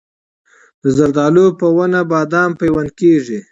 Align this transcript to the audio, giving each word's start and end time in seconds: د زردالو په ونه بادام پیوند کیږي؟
د 0.83 0.85
زردالو 0.97 1.45
په 1.59 1.67
ونه 1.75 2.01
بادام 2.11 2.49
پیوند 2.61 2.89
کیږي؟ 2.99 3.39